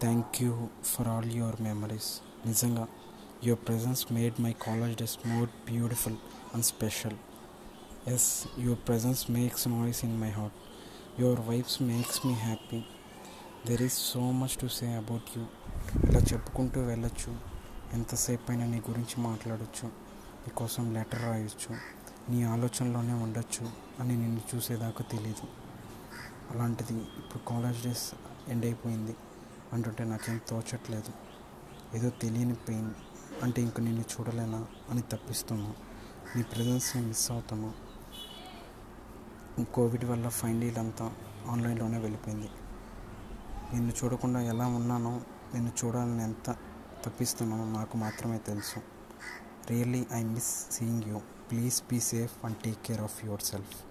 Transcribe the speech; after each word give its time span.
Thank 0.00 0.42
you 0.42 0.68
for 0.84 1.08
all 1.08 1.30
your 1.32 1.60
memories 1.60 2.20
నిజంగా 2.46 2.88
your 3.44 3.68
presence 3.68 4.12
made 4.12 4.40
my 4.40 4.52
college 4.52 4.98
days 4.98 5.18
more 5.26 5.48
beautiful 5.72 6.16
and 6.54 6.64
special 6.64 7.16
yes 8.08 8.44
your 8.58 8.78
presence 8.88 9.30
makes 9.30 9.68
noise 9.68 10.04
in 10.04 10.20
my 10.20 10.30
heart 10.30 10.56
your 11.20 11.40
vibes 11.40 11.82
makes 11.82 12.26
me 12.26 12.32
happy 12.32 12.80
there 13.66 13.82
is 13.82 13.98
so 14.12 14.30
much 14.30 14.58
to 14.60 14.66
say 14.66 14.86
about 14.86 15.38
you 15.38 15.44
ఇలా 16.08 16.20
చెప్పుకుంటూ 16.32 16.80
వెళ్ళొచ్చు. 16.80 17.36
ఎంతసేపు 17.92 18.50
అయినా 18.50 18.66
నీ 18.66 18.78
గురించి 18.78 19.20
మాట్లాడచ్చు. 19.20 19.88
నీకోసం 20.44 20.94
letter 20.94 21.22
రాయొచ్చు. 21.22 21.76
నీ 22.28 22.42
ఆలోచనలోనే 22.42 23.12
ఉండొచ్చు 23.12 23.70
అని 24.00 24.16
నిన్ను 24.16 24.40
చూసేదాకా 24.54 25.04
తెలియదు 25.04 25.46
అలాంటిది 26.50 26.92
ఇప్పుడు 26.92 27.48
కాలేజ్ 27.48 27.84
డేస్ 27.84 28.12
ఎండ్ 28.48 28.64
అయిపోయింది. 28.64 29.14
అంటుంటే 29.72 30.04
నాకేం 30.04 30.40
తోచట్లేదు. 30.48 31.12
ఏదో 31.96 32.10
తెలియని 32.10 32.54
పెయిన్. 32.54 32.90
అంటే 33.42 33.62
ఇంక 33.62 33.80
నిన్ను 33.80 34.00
చూడలేనా 34.00 34.66
అని 34.90 35.02
తప్పిస్తున్నా. 35.02 35.74
నీ 36.36 36.42
ప్రజెన్స్ని 36.42 37.06
మిస్ 37.06 37.30
అవుతున్నా. 37.30 37.74
కోవిడ్ 39.74 40.04
వల్ల 40.04 40.28
ఫైనల్ 40.28 40.76
అంతా 40.76 41.12
ఆన్లైన్లోనే 41.46 41.98
వెళ్ళిపోయింది. 41.98 42.48
నిన్ను 43.74 43.92
చూడకుండా 44.04 44.40
ఎలా 44.40 44.66
ఉన్నానో 44.66 45.20
నిన్ను 45.54 45.72
చూడాలని 45.84 46.22
ఎంత 46.22 46.56
తప్పిస్తున్నానో 47.04 47.64
నాకు 47.64 47.96
మాత్రమే 47.96 48.38
తెలుసు. 48.38 48.80
Really 49.70 50.06
I 50.12 50.22
miss 50.22 50.72
seeing 50.72 51.02
you. 51.06 51.20
Please 51.50 51.82
be 51.82 52.00
safe 52.00 52.44
and 52.44 52.56
take 52.56 52.86
care 52.86 53.00
of 53.00 53.24
yourself. 53.40 53.88